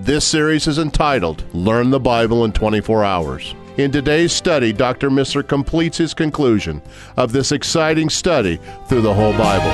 [0.00, 3.56] This series is entitled Learn the Bible in 24 Hours.
[3.78, 5.10] In today's study, Dr.
[5.10, 6.80] Missler completes his conclusion
[7.16, 9.72] of this exciting study through the whole Bible.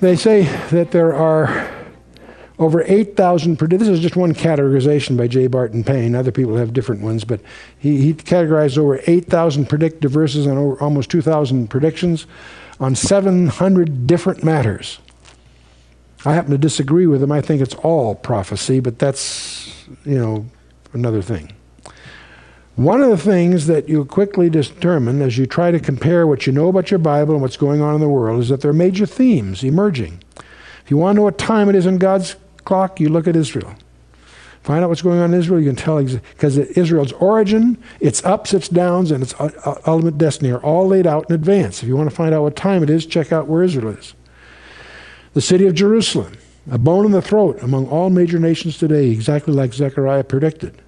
[0.00, 1.70] They say that there are
[2.58, 5.48] over 8,000, this is just one categorization by J.
[5.48, 6.14] Barton Payne.
[6.14, 7.40] Other people have different ones, but
[7.78, 12.26] he, he categorized over 8,000 predictive verses and almost 2,000 predictions
[12.78, 14.98] on 700 different matters.
[16.24, 17.30] I happen to disagree with him.
[17.30, 20.46] I think it's all prophecy, but that's, you know,
[20.92, 21.52] another thing.
[22.74, 26.52] One of the things that you quickly determine as you try to compare what you
[26.52, 28.74] know about your Bible and what's going on in the world is that there are
[28.74, 30.22] major themes emerging.
[30.84, 33.34] If you want to know what time it is in God's clock, you look at
[33.34, 33.74] Israel.
[34.66, 38.52] Find out what's going on in Israel, you can tell because Israel's origin, its ups,
[38.52, 39.32] its downs, and its
[39.86, 41.84] ultimate destiny are all laid out in advance.
[41.84, 44.14] If you want to find out what time it is, check out where Israel is.
[45.34, 46.36] The city of Jerusalem,
[46.68, 50.82] a bone in the throat among all major nations today, exactly like Zechariah predicted.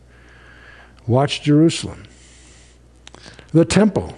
[1.06, 2.02] Watch Jerusalem.
[3.52, 4.17] The temple,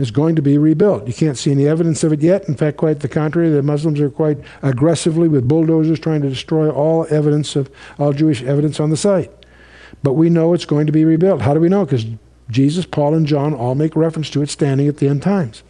[0.00, 1.06] is going to be rebuilt.
[1.06, 2.48] You can't see any evidence of it yet.
[2.48, 6.70] In fact, quite the contrary, the Muslims are quite aggressively with bulldozers trying to destroy
[6.70, 9.30] all evidence of all Jewish evidence on the site.
[10.02, 11.42] But we know it's going to be rebuilt.
[11.42, 11.84] How do we know?
[11.84, 12.06] Because
[12.48, 15.62] Jesus, Paul, and John all make reference to it standing at the end times.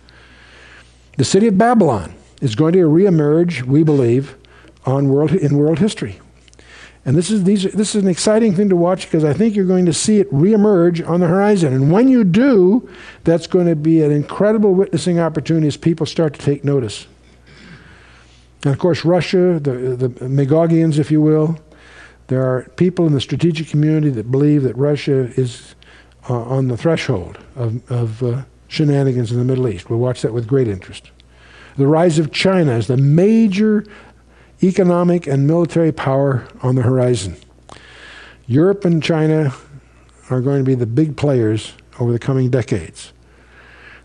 [1.17, 4.37] The city of Babylon is going to reemerge, we believe,
[4.87, 6.20] on world, in world history.
[7.11, 9.65] And this is, these, this is an exciting thing to watch because I think you're
[9.65, 11.73] going to see it reemerge on the horizon.
[11.73, 12.89] And when you do,
[13.25, 17.09] that's going to be an incredible witnessing opportunity as people start to take notice.
[18.63, 21.59] And of course, Russia, the, the Magogians, if you will,
[22.29, 25.75] there are people in the strategic community that believe that Russia is
[26.29, 29.91] uh, on the threshold of, of uh, shenanigans in the Middle East.
[29.91, 31.11] We'll watch that with great interest.
[31.77, 33.85] The rise of China is the major
[34.63, 37.37] economic and military power on the horizon.
[38.47, 39.55] Europe and China
[40.29, 43.13] are going to be the big players over the coming decades.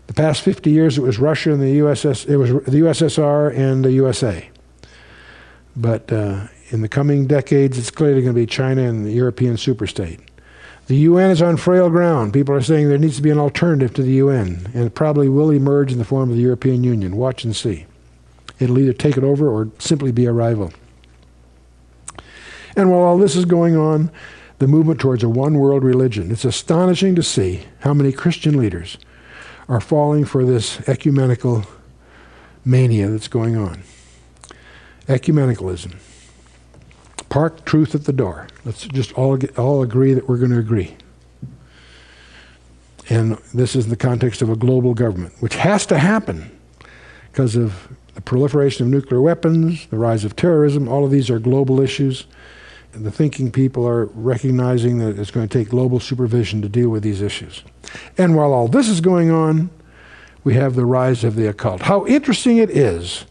[0.06, 3.84] The past 50 years, it was Russia and the USS, it was the USSR and
[3.84, 4.48] the USA.
[5.74, 9.56] But uh, in the coming decades, it's clearly going to be China and the European
[9.56, 10.20] superstate.
[10.86, 12.32] The UN is on frail ground.
[12.32, 15.28] People are saying there needs to be an alternative to the UN, and it probably
[15.28, 17.16] will emerge in the form of the European Union.
[17.16, 17.86] Watch and see.
[18.58, 20.72] It'll either take it over or simply be a rival.
[22.76, 24.10] And while all this is going on,
[24.58, 28.98] the movement towards a one world religion, it's astonishing to see how many Christian leaders
[29.68, 31.64] are falling for this ecumenical
[32.64, 33.82] mania that's going on.
[35.06, 35.96] Ecumenicalism.
[37.28, 38.48] Park truth at the door.
[38.64, 40.96] Let's just all, get, all agree that we're going to agree.
[43.08, 46.50] And this is in the context of a global government, which has to happen
[47.30, 51.38] because of the proliferation of nuclear weapons, the rise of terrorism, all of these are
[51.38, 52.26] global issues.
[52.94, 56.88] And the thinking people are recognizing that it's going to take global supervision to deal
[56.88, 57.62] with these issues.
[58.16, 59.68] And while all this is going on,
[60.44, 61.82] we have the rise of the occult.
[61.82, 63.26] How interesting it is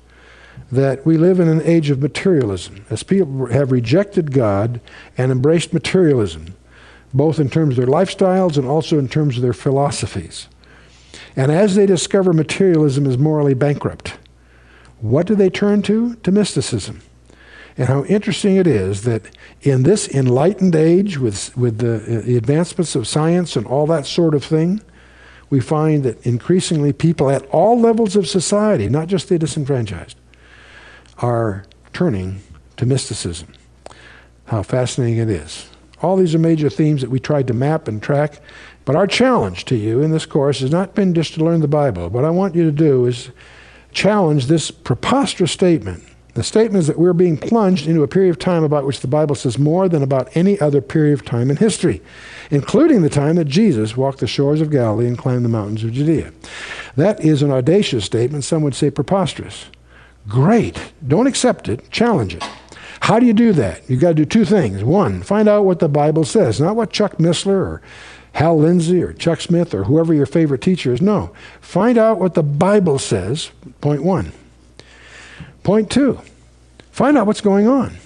[0.71, 4.79] that we live in an age of materialism, as people have rejected God
[5.17, 6.53] and embraced materialism,
[7.11, 10.47] both in terms of their lifestyles and also in terms of their philosophies.
[11.35, 14.19] And as they discover materialism is morally bankrupt,
[15.01, 16.15] what do they turn to?
[16.15, 17.01] To mysticism.
[17.77, 19.23] And how interesting it is that
[19.61, 24.05] in this enlightened age, with, with the, uh, the advancements of science and all that
[24.05, 24.81] sort of thing,
[25.49, 30.17] we find that increasingly people at all levels of society, not just the disenfranchised,
[31.17, 32.41] are turning
[32.77, 33.49] to mysticism.
[34.45, 35.69] How fascinating it is.
[36.01, 38.41] All these are major themes that we tried to map and track.
[38.85, 41.67] But our challenge to you in this course has not been just to learn the
[41.67, 42.09] Bible.
[42.09, 43.31] What I want you to do is
[43.95, 46.03] challenge this preposterous statement.
[46.35, 49.07] The statement is that we're being plunged into a period of time about which the
[49.07, 52.01] Bible says more than about any other period of time in history,
[52.51, 55.93] including the time that Jesus walked the shores of Galilee and climbed the mountains of
[55.93, 56.33] Judea.
[56.97, 58.43] That is an audacious statement.
[58.43, 59.67] Some would say preposterous.
[60.27, 60.91] Great.
[61.07, 62.43] Don't accept it, challenge it.
[62.99, 63.89] How do you do that?
[63.89, 64.83] You've got to do two things.
[64.83, 67.81] One, find out what the Bible says, not what Chuck Missler or
[68.35, 71.01] Hal Lindsey or Chuck Smith or whoever your favorite teacher is.
[71.01, 71.33] No.
[71.59, 73.51] Find out what the Bible says,
[73.81, 74.31] point one.
[75.63, 76.19] Point two,
[76.95, 77.97] Find out what's going on.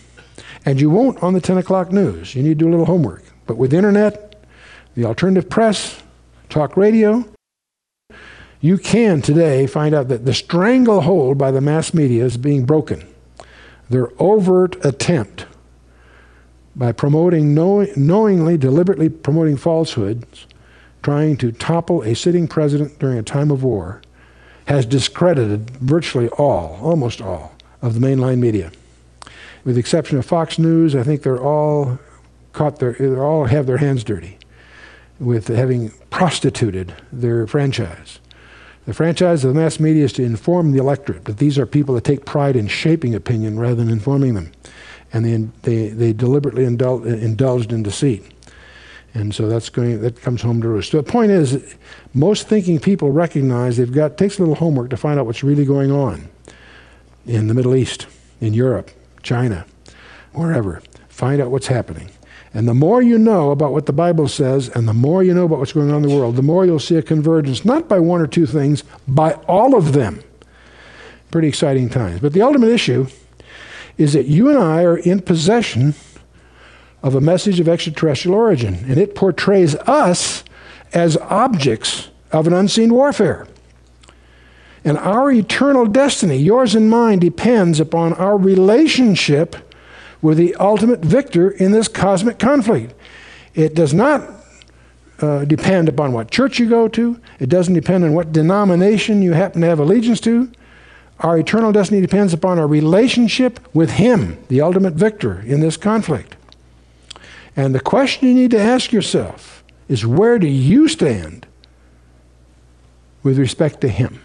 [0.65, 2.33] And you won't on the 10 o'clock news.
[2.33, 3.23] You need to do a little homework.
[3.45, 4.43] But with the internet,
[4.95, 6.01] the alternative press,
[6.49, 7.23] talk radio,
[8.61, 13.07] you can today find out that the stranglehold by the mass media is being broken.
[13.91, 15.45] Their overt attempt
[16.79, 20.47] by promoting, knowingly, deliberately promoting falsehoods,
[21.03, 24.01] trying to topple a sitting president during a time of war,
[24.65, 28.71] has discredited virtually all, almost all, of the mainline media.
[29.65, 31.99] With the exception of Fox News, I think they're all
[32.53, 34.37] caught their, they all have their hands dirty
[35.19, 38.19] with having prostituted their franchise.
[38.85, 41.93] The franchise of the mass media is to inform the electorate but these are people
[41.95, 44.53] that take pride in shaping opinion rather than informing them.
[45.11, 48.23] And they, they, they deliberately indul- indulged in deceit.
[49.13, 50.91] And so that's going, that comes home to roost.
[50.91, 51.75] So the point is,
[52.13, 55.65] most thinking people recognize they've got, takes a little homework to find out what's really
[55.65, 56.29] going on
[57.25, 58.07] in the Middle East,
[58.39, 58.91] in Europe,
[59.23, 59.65] China,
[60.33, 60.81] wherever.
[61.07, 62.11] Find out what's happening.
[62.53, 65.45] And the more you know about what the Bible says, and the more you know
[65.45, 67.99] about what's going on in the world, the more you'll see a convergence, not by
[67.99, 70.21] one or two things, by all of them.
[71.29, 72.21] Pretty exciting times.
[72.21, 73.07] But the ultimate issue
[73.99, 75.93] is that you and I are in possession
[77.03, 80.43] of a message of extraterrestrial origin, and it portrays us
[80.93, 83.45] as objects of an unseen warfare.
[84.85, 89.57] And our eternal destiny, yours and mine, depends upon our relationship
[90.21, 92.93] were the ultimate victor in this cosmic conflict.
[93.53, 94.23] It does not
[95.19, 99.33] uh, depend upon what church you go to, it doesn't depend on what denomination you
[99.33, 100.49] happen to have allegiance to.
[101.19, 106.37] Our eternal destiny depends upon our relationship with Him, the ultimate victor in this conflict.
[107.55, 111.45] And the question you need to ask yourself is where do you stand
[113.21, 114.21] with respect to Him?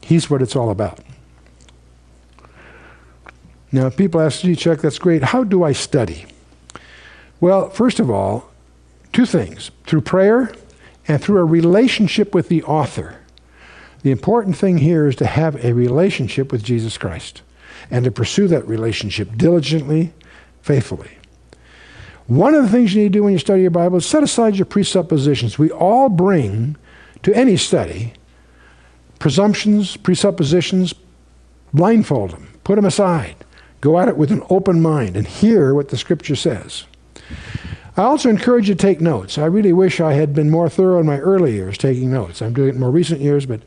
[0.00, 0.98] He's what it's all about.
[3.70, 5.22] Now, people ask, gee, Chuck, that's great.
[5.22, 6.26] How do I study?
[7.40, 8.50] Well, first of all,
[9.12, 10.52] two things through prayer
[11.06, 13.21] and through a relationship with the author.
[14.02, 17.42] The important thing here is to have a relationship with Jesus Christ
[17.90, 20.12] and to pursue that relationship diligently,
[20.60, 21.18] faithfully.
[22.26, 24.22] One of the things you need to do when you study your Bible is set
[24.22, 25.58] aside your presuppositions.
[25.58, 26.76] We all bring
[27.22, 28.14] to any study
[29.18, 30.94] presumptions, presuppositions,
[31.72, 33.36] blindfold them, put them aside.
[33.80, 36.84] Go at it with an open mind and hear what the scripture says.
[37.94, 39.36] I also encourage you to take notes.
[39.36, 42.40] I really wish I had been more thorough in my early years taking notes.
[42.40, 43.60] I'm doing it in more recent years, but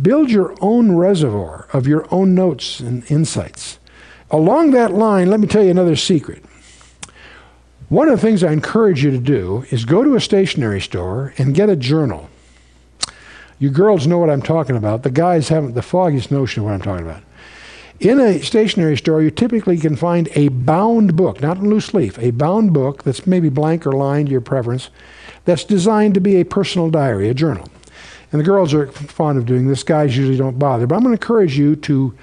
[0.00, 3.78] build your own reservoir of your own notes and insights.
[4.30, 6.44] Along that line, let me tell you another secret.
[7.88, 11.32] One of the things I encourage you to do is go to a stationery store
[11.38, 12.28] and get a journal.
[13.58, 15.02] You girls know what I'm talking about.
[15.02, 17.22] The guys haven't the foggiest notion of what I'm talking about.
[18.00, 22.18] In a stationery store, you typically can find a bound book, not a loose leaf,
[22.18, 24.90] a bound book that's maybe blank or lined, your preference,
[25.44, 27.68] that's designed to be a personal diary, a journal.
[28.32, 29.82] And the girls are fond of doing this.
[29.82, 30.86] Guys usually don't bother.
[30.86, 32.16] But I'm going to encourage you to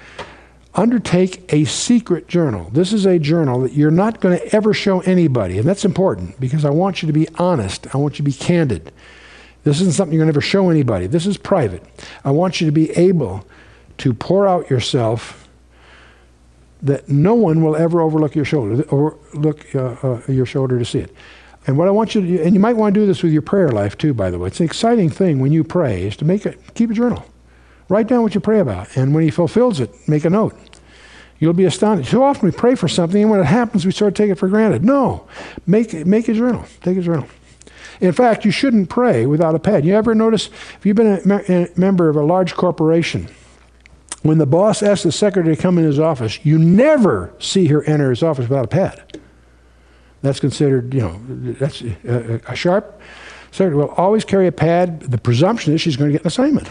[0.74, 2.68] undertake a secret journal.
[2.72, 5.58] This is a journal that you're not going to ever show anybody.
[5.58, 7.92] And that's important because I want you to be honest.
[7.94, 8.92] I want you to be candid.
[9.62, 11.06] This isn't something you're going to ever show anybody.
[11.06, 11.84] This is private.
[12.24, 13.46] I want you to be able
[13.98, 15.48] to pour out yourself
[16.82, 20.84] that no one will ever overlook your shoulder or look uh, uh, your shoulder to
[20.84, 21.14] see it.
[21.66, 23.32] And what I want you to do, and you might want to do this with
[23.32, 24.48] your prayer life too, by the way.
[24.48, 27.24] It's an exciting thing when you pray is to make it, keep a journal.
[27.88, 28.96] Write down what you pray about.
[28.96, 30.56] And when he fulfills it, make a note.
[31.38, 32.06] You'll be astounded.
[32.06, 34.36] Too often we pray for something, and when it happens, we sort of take it
[34.36, 34.84] for granted.
[34.84, 35.26] No,
[35.66, 36.64] make, make a journal.
[36.82, 37.26] Take a journal.
[38.00, 39.84] In fact, you shouldn't pray without a pad.
[39.84, 43.28] You ever notice, if you've been a, me- a member of a large corporation,
[44.22, 47.82] when the boss asks the secretary to come in his office, you never see her
[47.84, 49.20] enter his office without a pad.
[50.22, 53.00] That's considered, you know, that's a, a sharp
[53.52, 55.00] secretary will always carry a pad.
[55.00, 56.70] The presumption is she's going to get an assignment.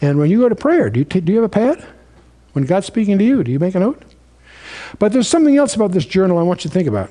[0.00, 1.84] And when you go to prayer, do you, t- do you have a pad?
[2.52, 4.02] When God's speaking to you, do you make a note?
[4.98, 7.10] But there's something else about this journal I want you to think about.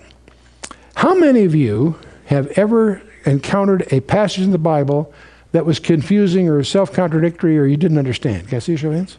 [0.96, 5.14] How many of you have ever encountered a passage in the Bible
[5.58, 8.48] that was confusing or self contradictory or you didn't understand?
[8.48, 9.18] Can I see your show of hands?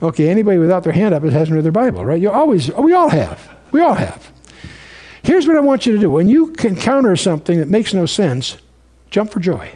[0.00, 2.22] Okay, anybody without their hand up hasn't read their Bible, right?
[2.22, 3.56] You always, we all have.
[3.72, 4.32] We all have.
[5.24, 6.10] Here's what I want you to do.
[6.12, 8.56] When you encounter something that makes no sense,
[9.10, 9.72] jump for joy.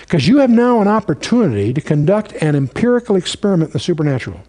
[0.00, 4.40] Because you have now an opportunity to conduct an empirical experiment in the supernatural.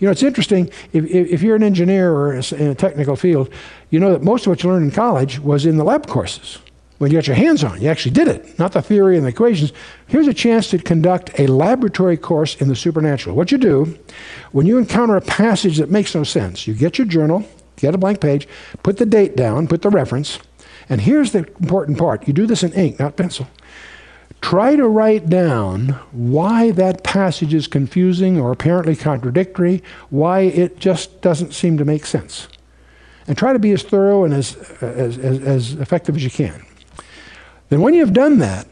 [0.00, 3.52] You know, it's interesting, if, if you're an engineer or in a technical field,
[3.90, 6.58] you know that most of what you learned in college was in the lab courses.
[6.98, 7.80] When you got your hands on.
[7.80, 9.72] You actually did it, not the theory and the equations.
[10.06, 13.36] Here's a chance to conduct a laboratory course in the supernatural.
[13.36, 13.98] What you do,
[14.52, 17.44] when you encounter a passage that makes no sense, you get your journal,
[17.76, 18.46] get a blank page,
[18.82, 20.38] put the date down, put the reference,
[20.88, 22.26] and here's the important part.
[22.26, 23.48] You do this in ink, not pencil.
[24.40, 31.22] Try to write down why that passage is confusing or apparently contradictory, why it just
[31.22, 32.48] doesn't seem to make sense.
[33.26, 36.30] And try to be as thorough and as, uh, as, as, as effective as you
[36.30, 36.62] can.
[37.74, 38.68] Then, when you've done that,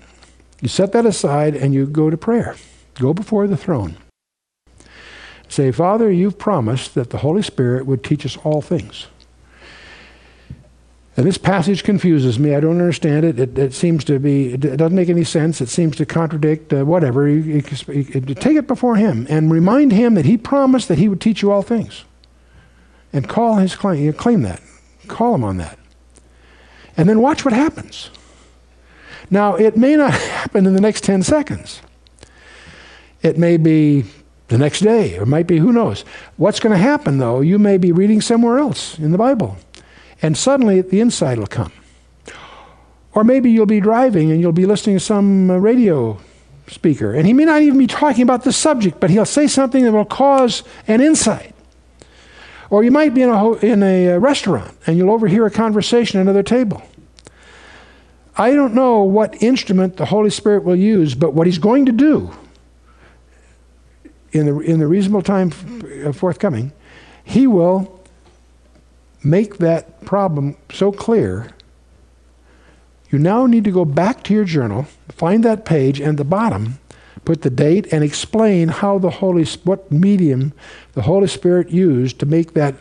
[0.60, 2.54] you set that aside and you go to prayer.
[2.94, 3.96] Go before the throne.
[5.48, 9.08] Say, Father, you've promised that the Holy Spirit would teach us all things.
[11.16, 12.54] And this passage confuses me.
[12.54, 13.40] I don't understand it.
[13.40, 15.60] It, it seems to be, it doesn't make any sense.
[15.60, 17.26] It seems to contradict uh, whatever.
[17.26, 21.08] You, you, you, take it before Him and remind Him that He promised that He
[21.08, 22.04] would teach you all things.
[23.12, 24.62] And call His claim, claim that.
[25.08, 25.76] Call Him on that.
[26.96, 28.08] And then watch what happens.
[29.32, 31.80] Now, it may not happen in the next 10 seconds.
[33.22, 34.04] It may be
[34.48, 36.04] the next day, it might be, who knows.
[36.36, 39.56] What's going to happen, though, you may be reading somewhere else in the Bible,
[40.20, 41.72] and suddenly the insight will come.
[43.14, 46.20] Or maybe you'll be driving and you'll be listening to some uh, radio
[46.66, 49.84] speaker, and he may not even be talking about the subject, but he'll say something
[49.84, 51.54] that will cause an insight.
[52.68, 56.18] Or you might be in a, in a uh, restaurant and you'll overhear a conversation
[56.18, 56.82] at another table.
[58.36, 61.92] I don't know what instrument the Holy Spirit will use, but what He's going to
[61.92, 62.32] do
[64.32, 65.52] in the, in the reasonable time
[66.04, 66.72] uh, forthcoming,
[67.24, 68.00] He will
[69.22, 71.50] make that problem so clear.
[73.10, 76.78] You now need to go back to your journal, find that page, and the bottom,
[77.26, 80.54] put the date, and explain how the Holy, what medium
[80.94, 82.74] the Holy Spirit used to make that,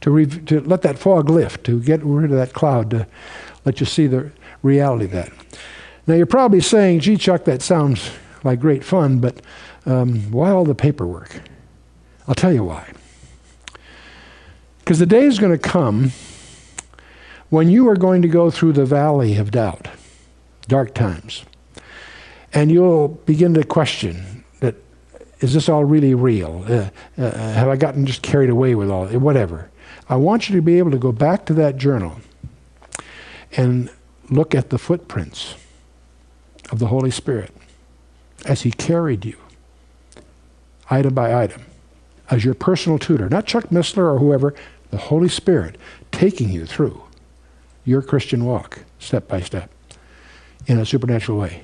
[0.00, 3.06] to, re, to let that fog lift, to get rid of that cloud, to
[3.66, 4.32] let you see the
[4.64, 5.32] reality of that.
[6.06, 8.10] Now, you're probably saying, gee, Chuck, that sounds
[8.42, 9.40] like great fun, but
[9.86, 11.40] um, why all the paperwork?
[12.26, 12.92] I'll tell you why.
[14.80, 16.12] Because the day is going to come
[17.48, 19.88] when you are going to go through the valley of doubt,
[20.68, 21.44] dark times,
[22.52, 24.74] and you'll begin to question that
[25.40, 26.64] is this all really real?
[26.68, 26.90] Uh,
[27.20, 29.70] uh, have I gotten just carried away with all whatever?
[30.08, 32.20] I want you to be able to go back to that journal
[33.56, 33.90] and
[34.30, 35.54] look at the footprints
[36.70, 37.50] of the Holy Spirit
[38.44, 39.36] as He carried you,
[40.90, 41.62] item by item,
[42.30, 44.54] as your personal tutor, not Chuck Missler or whoever,
[44.90, 45.76] the Holy Spirit
[46.12, 47.02] taking you through
[47.84, 49.70] your Christian walk, step by step,
[50.66, 51.62] in a supernatural way.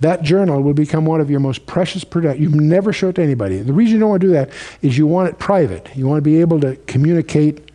[0.00, 2.40] That journal will become one of your most precious products.
[2.40, 3.58] You never show it to anybody.
[3.58, 5.88] The reason you don't want to do that is you want it private.
[5.94, 7.70] You want to be able to communicate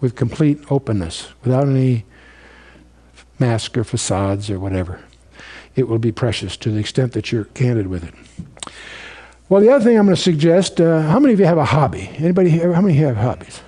[0.00, 2.04] with complete openness, without any
[3.38, 5.00] mask or facades or whatever.
[5.74, 8.14] It will be precious to the extent that you're candid with it.
[9.48, 11.64] Well, the other thing I'm going to suggest, uh, how many of you have a
[11.64, 12.10] hobby?
[12.16, 13.60] Anybody here, how many have hobbies?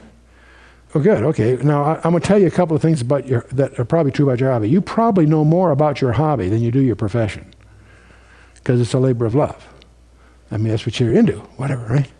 [0.95, 1.23] Oh, good.
[1.23, 1.57] Okay.
[1.57, 3.85] Now, I, am going to tell you a couple of things about your, that are
[3.85, 4.69] probably true about your hobby.
[4.69, 7.55] You probably know more about your hobby than you do your profession
[8.55, 9.69] because it's a labor of love.
[10.51, 12.11] I mean, that's what you're into, whatever, right?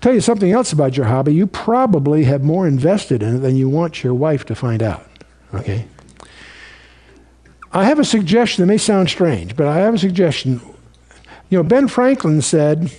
[0.00, 1.32] Tell you something else about your hobby.
[1.32, 5.06] You probably have more invested in it than you want your wife to find out.
[5.54, 5.86] Okay?
[7.74, 10.60] I have a suggestion that may sound strange, but I have a suggestion.
[11.50, 12.94] You know, Ben Franklin said,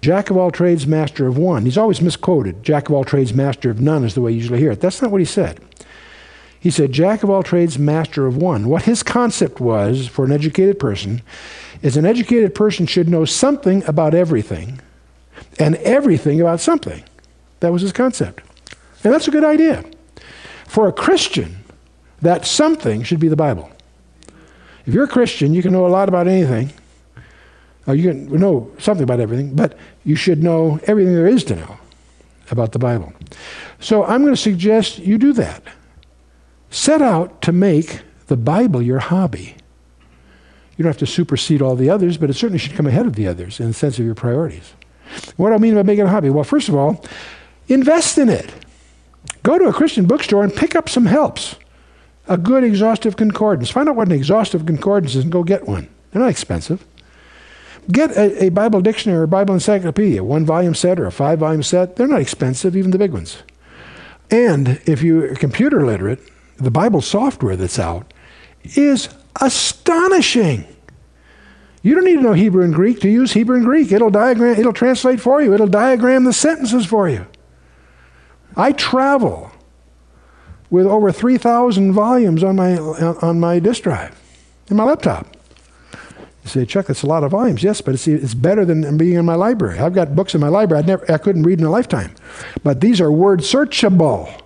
[0.00, 1.66] Jack of all trades, master of one.
[1.66, 2.62] He's always misquoted.
[2.62, 4.80] Jack of all trades, master of none is the way you usually hear it.
[4.80, 5.60] That's not what he said.
[6.58, 8.66] He said, Jack of all trades, master of one.
[8.68, 11.20] What his concept was for an educated person
[11.82, 14.80] is an educated person should know something about everything
[15.58, 17.04] and everything about something.
[17.60, 18.42] That was his concept.
[19.04, 19.84] And that's a good idea.
[20.66, 21.58] For a Christian,
[22.22, 23.70] that something should be the Bible.
[24.86, 26.72] If you're a Christian, you can know a lot about anything.
[27.86, 31.56] Uh, you can know something about everything, but you should know everything there is to
[31.56, 31.78] know
[32.50, 33.12] about the Bible.
[33.80, 35.62] So I'm going to suggest you do that.
[36.70, 39.56] Set out to make the Bible your hobby.
[40.76, 43.14] You don't have to supersede all the others, but it certainly should come ahead of
[43.14, 44.72] the others in the sense of your priorities.
[45.36, 46.30] What do I mean by making a hobby?
[46.30, 47.04] Well, first of all,
[47.68, 48.50] invest in it.
[49.42, 51.56] Go to a Christian bookstore and pick up some helps
[52.28, 53.70] a good exhaustive concordance.
[53.70, 55.88] Find out what an exhaustive concordance is and go get one.
[56.10, 56.86] They're not expensive.
[57.90, 61.40] Get a, a Bible dictionary or Bible encyclopedia, a one volume set or a five
[61.40, 61.96] volume set.
[61.96, 63.42] They're not expensive, even the big ones.
[64.30, 66.20] And if you're computer literate,
[66.56, 68.12] the Bible software that's out
[68.62, 69.08] is
[69.40, 70.66] astonishing.
[71.82, 73.90] You don't need to know Hebrew and Greek to use Hebrew and Greek.
[73.90, 75.52] It'll diagram, it'll translate for you.
[75.52, 77.26] It'll diagram the sentences for you.
[78.56, 79.51] I travel
[80.72, 84.18] with over 3,000 volumes on my, on my disk drive
[84.68, 85.36] in my laptop.
[85.92, 87.62] You say, Chuck, that's a lot of volumes.
[87.62, 89.78] Yes, but it's, it's better than being in my library.
[89.78, 92.14] I've got books in my library I'd never, I couldn't read in a lifetime.
[92.64, 94.40] But these are word searchable.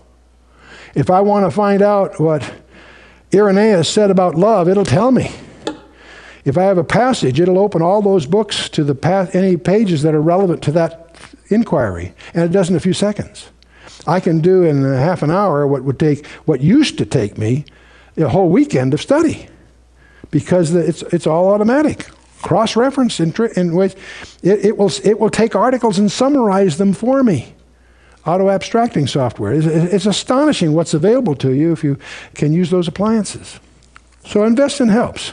[0.97, 2.52] If I want to find out what
[3.33, 5.30] Irenaeus said about love, it'll tell me.
[6.45, 10.02] If I have a passage, it'll open all those books to the path, any pages
[10.02, 11.16] that are relevant to that
[11.49, 13.49] inquiry, and it does in a few seconds.
[14.07, 17.38] I can do in a half an hour what would take what used to take
[17.38, 17.64] me
[18.16, 19.49] a whole weekend of study
[20.31, 22.09] because it's, it's all automatic.
[22.43, 23.95] Cross reference in, in ways.
[24.43, 27.55] It, it, will, it will take articles and summarize them for me.
[28.26, 29.52] Auto abstracting software.
[29.52, 31.99] It's, it's astonishing what's available to you if you
[32.35, 33.61] can use those appliances.
[34.25, 35.33] So invest in helps.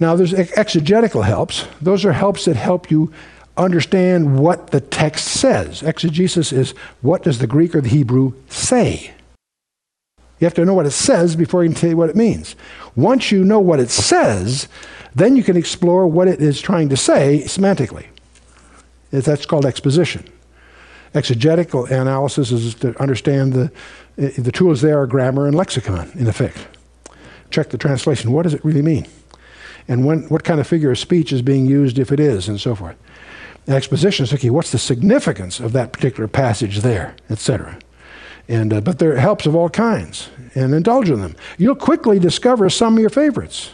[0.00, 1.66] Now, there's exegetical helps.
[1.80, 3.12] Those are helps that help you
[3.56, 5.82] understand what the text says.
[5.82, 9.14] Exegesis is what does the Greek or the Hebrew say?
[10.40, 12.56] You have to know what it says before you can tell you what it means.
[12.96, 14.68] Once you know what it says,
[15.14, 18.06] then you can explore what it is trying to say semantically.
[19.10, 20.28] That's called exposition.
[21.14, 23.70] Exegetical analysis is to understand the,
[24.18, 26.66] eh, the tools there are grammar and lexicon, in effect.
[27.50, 28.32] Check the translation.
[28.32, 29.06] What does it really mean?
[29.86, 32.60] And when, what kind of figure of speech is being used if it is, and
[32.60, 32.96] so forth.
[33.72, 37.78] Exposition is okay, what's the significance of that particular passage there, etc.
[38.48, 41.34] And, uh, but there are helps of all kinds, and indulge in them.
[41.56, 43.70] You'll quickly discover some of your favorites.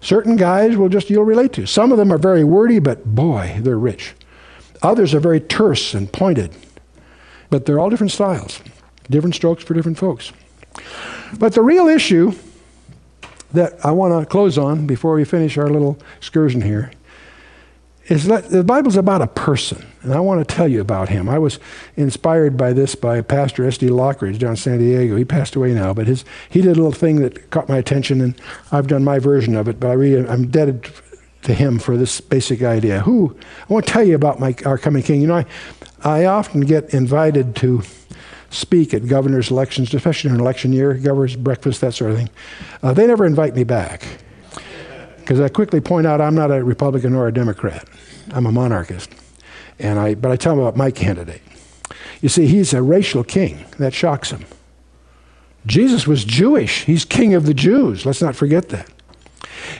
[0.00, 1.66] Certain guys will just, you'll relate to.
[1.66, 4.14] Some of them are very wordy, but boy, they're rich.
[4.82, 6.52] Others are very terse and pointed,
[7.50, 8.60] but they're all different styles,
[9.08, 10.32] different strokes for different folks.
[11.38, 12.32] But the real issue
[13.52, 16.90] that I want to close on before we finish our little excursion here
[18.06, 21.28] is that the Bible's about a person, and I want to tell you about him.
[21.28, 21.58] I was
[21.96, 23.90] inspired by this by Pastor S.M.
[23.90, 25.16] Lockridge down in San Diego.
[25.16, 28.20] He passed away now, but his, he did a little thing that caught my attention,
[28.20, 30.90] and I've done my version of it, but I really, I'm indebted
[31.42, 33.00] to him for this basic idea.
[33.00, 33.36] Who,
[33.68, 35.20] I want to tell you about my, our coming king.
[35.20, 35.46] You know, I,
[36.02, 37.82] I often get invited to
[38.50, 42.30] speak at governor's elections, especially in election year, governor's breakfast, that sort of thing.
[42.82, 44.06] Uh, they never invite me back
[45.24, 47.88] because I quickly point out I'm not a Republican or a Democrat.
[48.32, 49.10] I'm a monarchist.
[49.78, 51.40] And I, but I tell them about my candidate.
[52.20, 53.64] You see, he's a racial king.
[53.78, 54.44] That shocks him.
[55.66, 56.84] Jesus was Jewish.
[56.84, 58.04] He's king of the Jews.
[58.04, 58.90] Let's not forget that.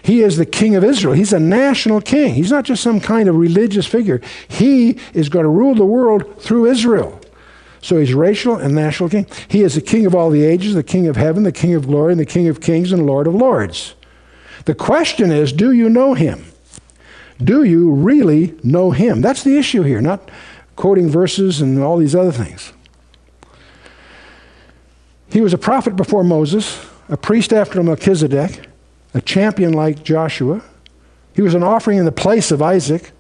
[0.02, 1.14] He is the king of Israel.
[1.14, 2.34] He's a national king.
[2.34, 4.22] He's not just some kind of religious figure.
[4.48, 7.20] He is going to rule the world through Israel.
[7.82, 9.26] So he's racial and national king.
[9.48, 11.86] He is the king of all the ages, the king of heaven, the king of
[11.86, 13.94] glory, and the king of kings and lord of lords.
[14.64, 16.46] The question is do you know him?
[17.42, 19.20] Do you really know him?
[19.20, 20.30] That's the issue here, not
[20.76, 22.72] quoting verses and all these other things.
[25.30, 28.68] He was a prophet before Moses, a priest after Melchizedek,
[29.14, 30.62] a champion like Joshua.
[31.34, 33.10] He was an offering in the place of Isaac.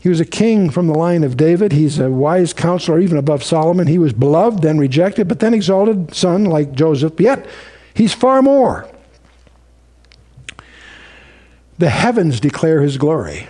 [0.00, 1.72] He was a king from the line of David.
[1.72, 3.86] He's a wise counselor, even above Solomon.
[3.88, 7.20] He was beloved, then rejected, but then exalted son like Joseph.
[7.20, 7.46] Yet,
[7.92, 8.88] he's far more.
[11.78, 13.46] The heavens declare his glory.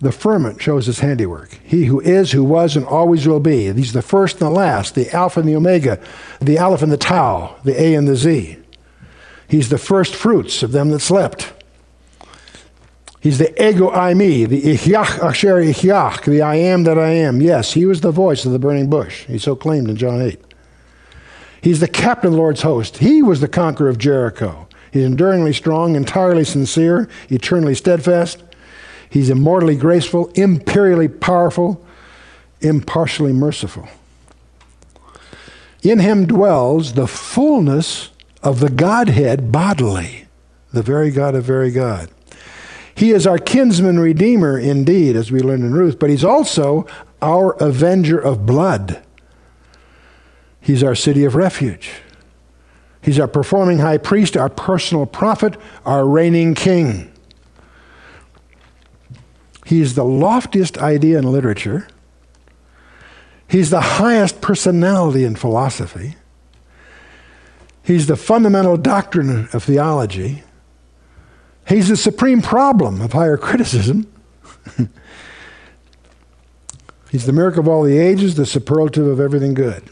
[0.00, 1.58] The firmament shows his handiwork.
[1.64, 3.72] He who is, who was, and always will be.
[3.72, 5.98] He's the first and the last, the Alpha and the Omega,
[6.40, 8.58] the Aleph and the Tau, the A and the Z.
[9.48, 11.52] He's the first fruits of them that slept.
[13.20, 17.40] He's the ego eimi, the ihyach asher ihyach, the I am that I am.
[17.40, 19.24] Yes, he was the voice of the burning bush.
[19.26, 20.40] He so claimed in John 8.
[21.60, 22.98] He's the captain of the Lord's host.
[22.98, 24.65] He was the conqueror of Jericho.
[24.92, 28.42] He's enduringly strong, entirely sincere, eternally steadfast.
[29.10, 31.84] He's immortally graceful, imperially powerful,
[32.60, 33.88] impartially merciful.
[35.82, 38.10] In him dwells the fullness
[38.42, 40.26] of the Godhead bodily,
[40.72, 42.10] the very God of very God.
[42.94, 46.86] He is our kinsman redeemer indeed, as we learned in Ruth, but he's also
[47.20, 49.02] our avenger of blood.
[50.60, 51.92] He's our city of refuge.
[53.06, 57.12] He's our performing high priest, our personal prophet, our reigning king.
[59.64, 61.86] He's the loftiest idea in literature.
[63.46, 66.16] He's the highest personality in philosophy.
[67.84, 70.42] He's the fundamental doctrine of theology.
[71.68, 74.12] He's the supreme problem of higher criticism.
[77.12, 79.84] He's the miracle of all the ages, the superlative of everything good.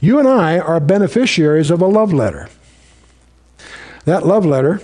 [0.00, 2.48] You and I are beneficiaries of a love letter.
[4.04, 4.80] That love letter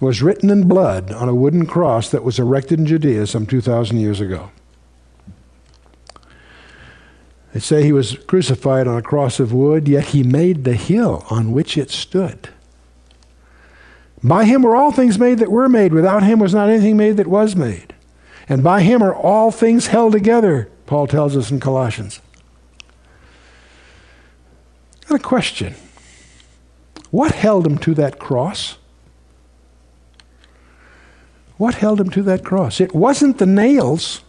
[0.00, 3.98] was written in blood on a wooden cross that was erected in Judea some 2,000
[3.98, 4.50] years ago.
[7.52, 11.24] They say he was crucified on a cross of wood, yet he made the hill
[11.30, 12.48] on which it stood.
[14.22, 15.92] By him were all things made that were made.
[15.92, 17.94] Without him was not anything made that was made.
[18.48, 22.20] And by him are all things held together, Paul tells us in Colossians.
[25.08, 25.74] Got a question.
[27.10, 28.76] What held him to that cross?
[31.56, 32.80] What held him to that cross?
[32.80, 34.22] It wasn't the nails.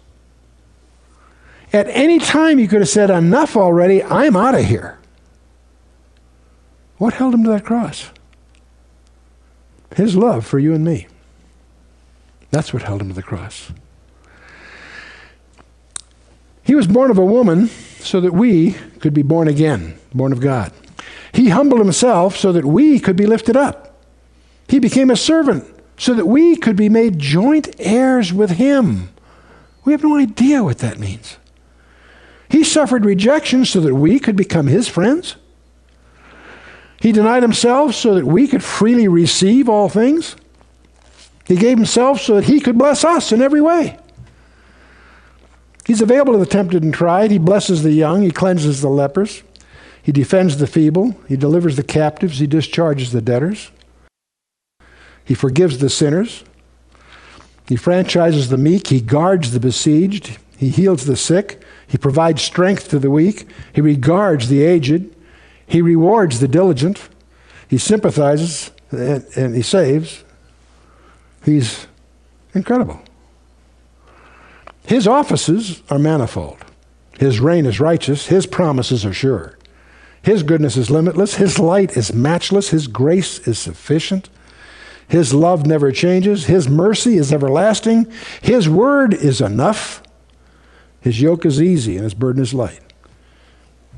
[1.73, 4.99] At any time, he could have said, Enough already, I'm out of here.
[6.97, 8.11] What held him to that cross?
[9.95, 11.07] His love for you and me.
[12.51, 13.71] That's what held him to the cross.
[16.65, 17.67] He was born of a woman
[17.99, 20.73] so that we could be born again, born of God.
[21.31, 24.01] He humbled himself so that we could be lifted up.
[24.67, 25.63] He became a servant
[25.97, 29.09] so that we could be made joint heirs with him.
[29.83, 31.37] We have no idea what that means.
[32.49, 35.35] He suffered rejection so that we could become his friends.
[36.99, 40.35] He denied himself so that we could freely receive all things.
[41.45, 43.99] He gave himself so that he could bless us in every way.
[45.85, 47.31] He's available to the tempted and tried.
[47.31, 48.23] He blesses the young.
[48.23, 49.43] He cleanses the lepers.
[50.01, 51.15] He defends the feeble.
[51.27, 52.39] He delivers the captives.
[52.39, 53.71] He discharges the debtors.
[55.23, 56.43] He forgives the sinners.
[57.67, 58.87] He franchises the meek.
[58.87, 60.37] He guards the besieged.
[60.57, 61.61] He heals the sick.
[61.87, 63.47] He provides strength to the weak.
[63.73, 65.15] He regards the aged.
[65.67, 67.09] He rewards the diligent.
[67.67, 70.23] He sympathizes and, and he saves.
[71.43, 71.87] He's
[72.53, 73.01] incredible.
[74.87, 76.63] His offices are manifold.
[77.19, 78.27] His reign is righteous.
[78.27, 79.57] His promises are sure.
[80.21, 81.35] His goodness is limitless.
[81.35, 82.69] His light is matchless.
[82.69, 84.29] His grace is sufficient.
[85.07, 86.45] His love never changes.
[86.45, 88.11] His mercy is everlasting.
[88.41, 90.01] His word is enough.
[90.99, 92.81] His yoke is easy and his burden is light.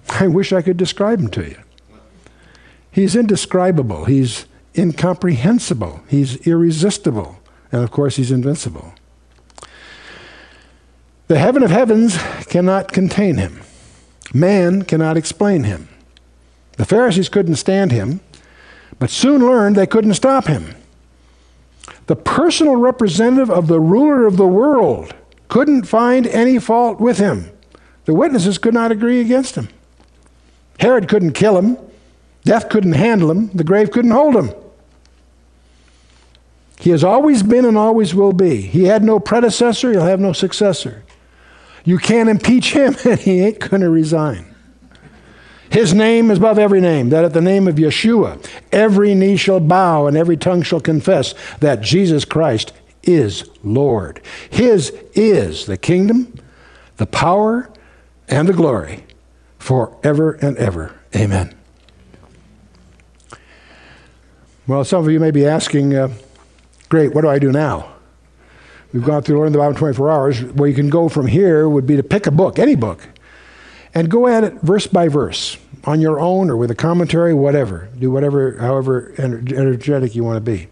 [0.09, 1.57] I wish I could describe him to you.
[2.91, 4.05] He's indescribable.
[4.05, 4.45] He's
[4.77, 6.01] incomprehensible.
[6.07, 7.39] He's irresistible.
[7.71, 8.93] And of course, he's invincible.
[11.27, 13.61] The heaven of heavens cannot contain him.
[14.33, 15.89] Man cannot explain him.
[16.77, 18.21] The Pharisees couldn't stand him,
[18.97, 20.75] but soon learned they couldn't stop him.
[22.05, 25.13] The personal representative of the ruler of the world
[25.49, 27.51] couldn't find any fault with him.
[28.05, 29.67] The witnesses could not agree against him.
[30.79, 31.77] Herod couldn't kill him.
[32.45, 33.49] Death couldn't handle him.
[33.49, 34.51] The grave couldn't hold him.
[36.79, 38.61] He has always been and always will be.
[38.61, 41.03] He had no predecessor, he'll have no successor.
[41.85, 44.45] You can't impeach him, and he ain't going to resign.
[45.69, 49.59] His name is above every name, that at the name of Yeshua, every knee shall
[49.59, 52.71] bow and every tongue shall confess that Jesus Christ
[53.03, 54.21] is Lord.
[54.49, 56.33] His is the kingdom,
[56.97, 57.69] the power,
[58.27, 59.05] and the glory
[59.59, 60.97] forever and ever.
[61.15, 61.53] Amen.
[64.67, 66.13] Well, some of you may be asking, uh,
[66.89, 67.96] great, what do I do now?
[68.93, 70.43] We've gone through learning the Bible in 24 hours.
[70.43, 73.07] Where you can go from here would be to pick a book, any book,
[73.93, 77.89] and go at it verse by verse on your own or with a commentary, whatever.
[77.97, 80.67] Do whatever, however energetic you want to be.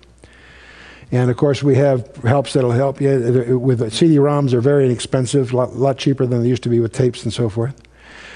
[1.11, 3.59] And of course, we have helps that'll help you.
[3.59, 6.93] With CD-ROMs, they're very inexpensive, a lot, lot, cheaper than they used to be with
[6.93, 7.79] tapes and so forth.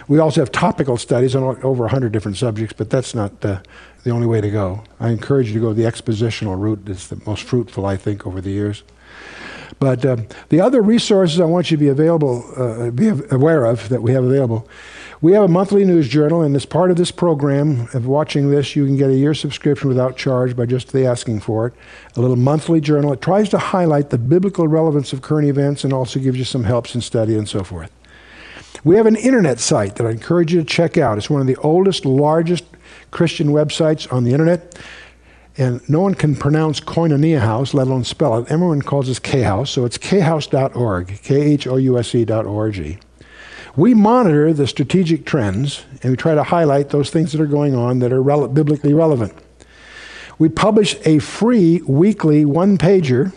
[0.08, 3.62] We also have topical studies on over 100 different subjects, but that's not uh,
[4.04, 4.84] the only way to go.
[5.00, 6.84] I encourage you to go the expositional route.
[6.88, 8.84] It's the most fruitful, I think, over the years.
[9.77, 10.17] But uh,
[10.49, 14.13] the other resources I want you to be available, uh, be aware of that we
[14.13, 14.67] have available.
[15.21, 18.73] We have a monthly news journal, and as part of this program of watching this,
[18.75, 21.73] you can get a year subscription without charge by just the asking for it.
[22.15, 23.12] A little monthly journal.
[23.12, 26.63] It tries to highlight the biblical relevance of current events and also gives you some
[26.63, 27.91] helps in study and so forth.
[28.86, 31.17] We have an internet site that I encourage you to check out.
[31.17, 32.63] It's one of the oldest, largest
[33.12, 34.79] Christian websites on the internet.
[35.60, 38.50] And no one can pronounce Koinonia House, let alone spell it.
[38.50, 43.04] Everyone calls us K House, so it's khouse.org, K H O U S E.org.
[43.76, 47.76] We monitor the strategic trends and we try to highlight those things that are going
[47.76, 49.34] on that are biblically relevant.
[50.38, 53.34] We publish a free weekly one pager.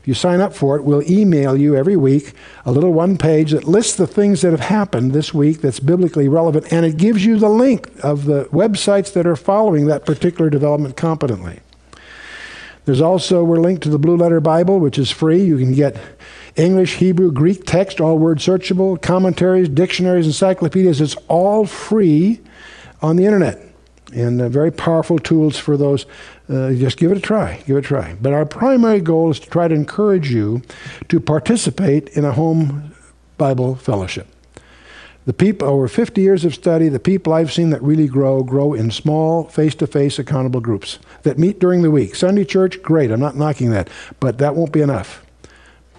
[0.00, 2.34] If you sign up for it, we'll email you every week
[2.64, 6.28] a little one page that lists the things that have happened this week that's biblically
[6.28, 10.48] relevant, and it gives you the link of the websites that are following that particular
[10.48, 11.58] development competently.
[12.84, 15.42] There's also, we're linked to the Blue Letter Bible, which is free.
[15.42, 15.96] You can get
[16.56, 21.00] English, Hebrew, Greek text, all word searchable, commentaries, dictionaries, encyclopedias.
[21.00, 22.40] It's all free
[23.00, 23.60] on the internet.
[24.14, 26.06] And uh, very powerful tools for those.
[26.48, 27.56] Uh, just give it a try.
[27.66, 28.14] Give it a try.
[28.20, 30.62] But our primary goal is to try to encourage you
[31.08, 32.94] to participate in a home
[33.38, 34.28] Bible fellowship.
[35.26, 38.74] The people over 50 years of study, the people I've seen that really grow grow
[38.74, 42.14] in small, face-to-face accountable groups that meet during the week.
[42.14, 43.10] Sunday church, great.
[43.10, 43.88] I'm not knocking that,
[44.20, 45.24] but that won't be enough.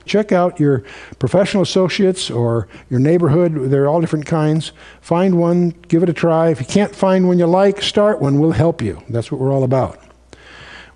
[0.06, 0.84] Check out your
[1.18, 3.72] professional associates or your neighborhood.
[3.72, 4.72] They're all different kinds.
[5.02, 6.50] Find one, give it a try.
[6.50, 8.40] If you can't find one you like, start one.
[8.40, 9.02] We'll help you.
[9.10, 10.00] That's what we're all about.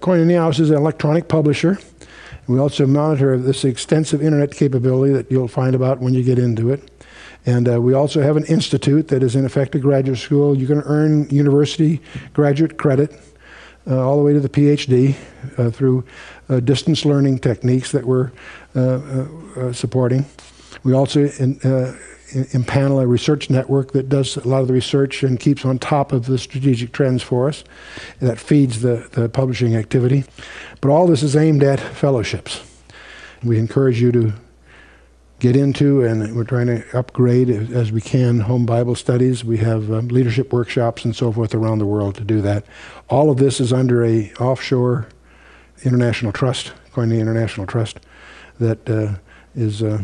[0.01, 1.79] Koinonia House is an electronic publisher.
[2.47, 6.71] We also monitor this extensive internet capability that you'll find about when you get into
[6.71, 6.98] it.
[7.49, 10.55] And uh, we also have an institute that is, in effect, a graduate school.
[10.55, 11.99] You can earn university
[12.33, 13.11] graduate credit
[13.87, 15.15] uh, all the way to the PhD
[15.57, 16.05] uh, through
[16.47, 18.31] uh, distance learning techniques that we're
[18.75, 18.99] uh,
[19.57, 20.27] uh, supporting.
[20.83, 21.59] We also in,
[22.53, 26.11] impanel a research network that does a lot of the research and keeps on top
[26.11, 27.63] of the strategic trends for us.
[28.19, 30.23] That feeds the, the publishing activity.
[30.81, 32.61] But all this is aimed at fellowships.
[33.43, 34.33] We encourage you to
[35.39, 39.43] get into, and we're trying to upgrade as we can home Bible studies.
[39.43, 42.65] We have um, leadership workshops and so forth around the world to do that.
[43.09, 45.07] All of this is under a offshore
[45.83, 47.99] international trust, Koinonia International Trust,
[48.59, 49.15] that uh,
[49.55, 50.03] is uh,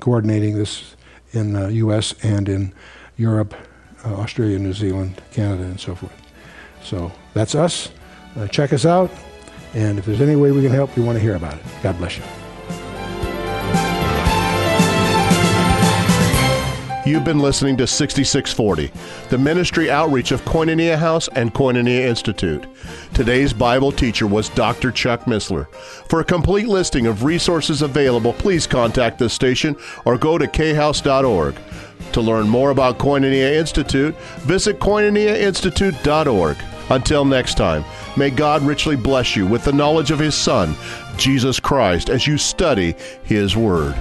[0.00, 0.96] coordinating this
[1.32, 2.14] in the U.S.
[2.22, 2.74] and in
[3.16, 3.54] Europe,
[4.04, 6.12] uh, Australia, New Zealand, Canada, and so forth.
[6.82, 7.90] So that's us.
[8.36, 9.10] Uh, check us out,
[9.74, 11.62] and if there's any way we can help, we want to hear about it.
[11.82, 12.45] God bless you.
[17.06, 18.90] You've been listening to 6640,
[19.28, 22.66] the ministry outreach of Koinonia House and Koinonia Institute.
[23.14, 24.90] Today's Bible teacher was Dr.
[24.90, 25.72] Chuck Missler.
[26.10, 31.54] For a complete listing of resources available, please contact this station or go to khouse.org.
[32.10, 36.56] To learn more about Koinonia Institute, visit koinoniainstitute.org.
[36.90, 37.84] Until next time,
[38.16, 40.74] may God richly bless you with the knowledge of His Son,
[41.16, 43.94] Jesus Christ, as you study His Word.